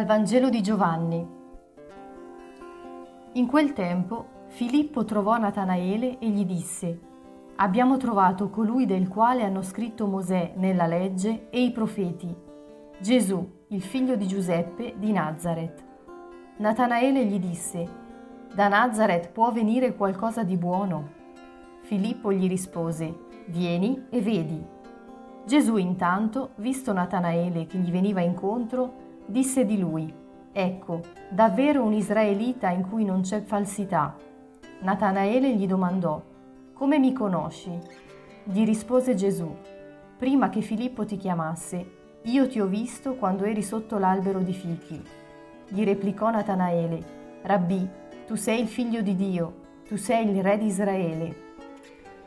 [0.00, 1.28] Dal Vangelo di Giovanni.
[3.32, 6.98] In quel tempo Filippo trovò Natanaele e gli disse,
[7.56, 12.34] Abbiamo trovato colui del quale hanno scritto Mosè nella legge e i profeti,
[12.98, 15.84] Gesù, il figlio di Giuseppe di Nazareth.
[16.56, 17.86] Natanaele gli disse,
[18.54, 21.10] Da Nazareth può venire qualcosa di buono?
[21.82, 23.14] Filippo gli rispose,
[23.48, 24.64] Vieni e vedi.
[25.44, 30.12] Gesù intanto, visto Natanaele che gli veniva incontro, disse di lui,
[30.52, 34.16] Ecco, davvero un israelita in cui non c'è falsità.
[34.80, 36.20] Natanaele gli domandò,
[36.72, 37.70] Come mi conosci?
[38.42, 39.48] Gli rispose Gesù,
[40.18, 45.00] Prima che Filippo ti chiamasse, io ti ho visto quando eri sotto l'albero di fichi.
[45.68, 47.88] Gli replicò Natanaele, Rabbì,
[48.26, 49.54] tu sei il figlio di Dio,
[49.86, 51.36] tu sei il re di Israele.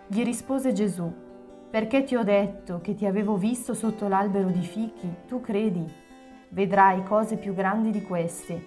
[0.08, 1.12] Gli rispose Gesù,
[1.70, 6.02] perché ti ho detto che ti avevo visto sotto l'albero di fichi, tu credi
[6.54, 8.64] vedrai cose più grandi di queste.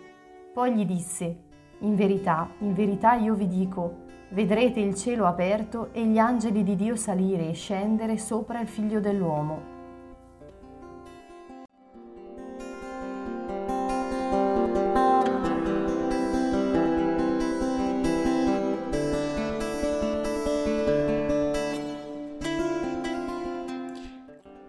[0.52, 1.44] Poi gli disse,
[1.80, 6.74] in verità, in verità io vi dico, vedrete il cielo aperto e gli angeli di
[6.74, 9.74] Dio salire e scendere sopra il figlio dell'uomo.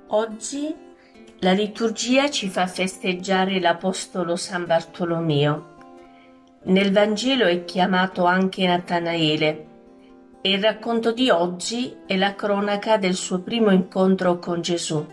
[0.09, 0.86] Oggi
[1.41, 5.75] la liturgia ci fa festeggiare l'Apostolo San Bartolomeo.
[6.63, 9.67] Nel Vangelo è chiamato anche Natanaele
[10.41, 15.05] e il racconto di oggi è la cronaca del suo primo incontro con Gesù.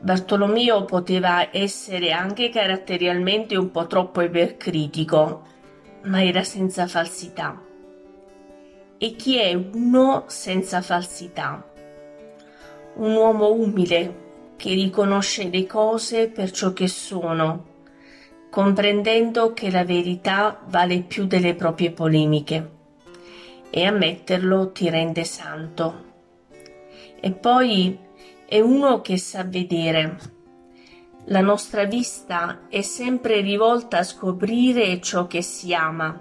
[0.00, 5.42] Bartolomeo poteva essere anche caratterialmente un po' troppo ipercritico,
[6.02, 7.60] ma era senza falsità.
[8.98, 11.64] E chi è uno senza falsità?
[12.96, 14.26] Un uomo umile,
[14.58, 17.64] che riconosce le cose per ciò che sono,
[18.50, 22.70] comprendendo che la verità vale più delle proprie polemiche
[23.70, 26.06] e ammetterlo ti rende santo.
[27.20, 27.96] E poi
[28.46, 30.18] è uno che sa vedere.
[31.26, 36.20] La nostra vista è sempre rivolta a scoprire ciò che si ama.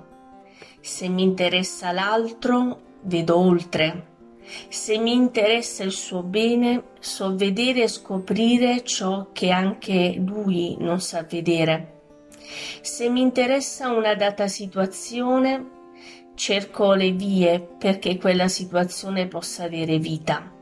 [0.80, 4.16] Se mi interessa l'altro, vedo oltre
[4.70, 11.02] se mi interessa il suo bene, so vedere e scoprire ciò che anche lui non
[11.02, 11.96] sa vedere.
[12.82, 15.76] Se mi interessa una data situazione,
[16.36, 20.54] cerco le vie perché quella situazione possa avere vita.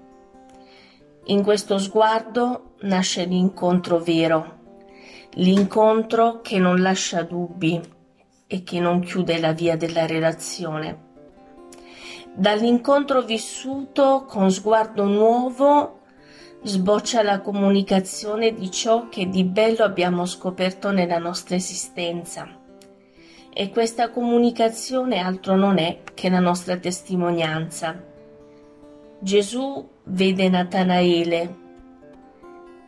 [1.26, 4.60] In questo sguardo nasce l'incontro vero,
[5.34, 7.82] l'incontro che non lascia dubbi
[8.48, 11.14] e che non chiude la via della relazione.
[12.38, 16.02] Dall'incontro vissuto con sguardo nuovo
[16.64, 22.46] sboccia la comunicazione di ciò che di bello abbiamo scoperto nella nostra esistenza.
[23.54, 28.04] E questa comunicazione altro non è che la nostra testimonianza.
[29.20, 31.56] Gesù vede Natanaele.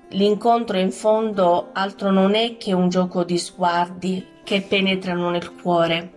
[0.09, 6.16] L'incontro in fondo altro non è che un gioco di sguardi che penetrano nel cuore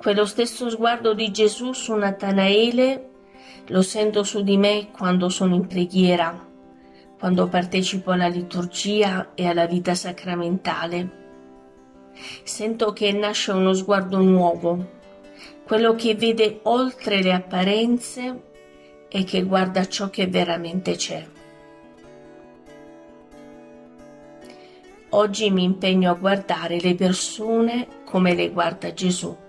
[0.00, 3.10] quello stesso sguardo di Gesù su Natanaele
[3.66, 6.42] lo sento su di me quando sono in preghiera,
[7.18, 11.18] quando partecipo alla liturgia e alla vita sacramentale.
[12.42, 14.88] Sento che nasce uno sguardo nuovo,
[15.66, 18.42] quello che vede oltre le apparenze
[19.06, 21.26] e che guarda ciò che veramente c'è.
[25.10, 29.48] Oggi mi impegno a guardare le persone come le guarda Gesù.